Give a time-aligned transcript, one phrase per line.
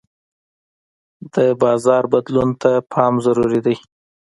[1.33, 3.75] د بازار بدلون ته پام ضروري دی.